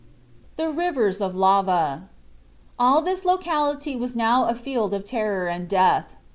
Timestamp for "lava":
1.35-2.09